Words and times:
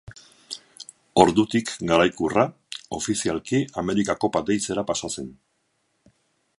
Ordutik, 1.23 1.69
garaikurra, 1.91 2.45
ofizialki, 2.99 3.61
Amerika 3.83 4.19
Kopa 4.25 4.45
deitzera 4.49 4.89
pasa 4.93 5.13
zen. 5.19 5.31